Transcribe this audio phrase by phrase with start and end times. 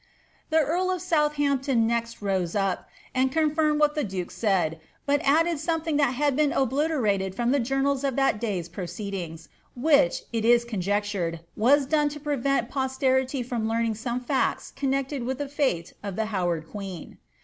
[0.49, 5.59] '''The earl of Southampton next rose up, and confirmed what the dokc aaid, but added
[5.59, 10.65] something which has been obliterated from the Jourailf of that day's proceedings, which, it is
[10.65, 16.15] conjectured, was done to prefcai posterity from learning some iact connected with the fiite of
[16.15, 17.19] the liow« ard queen.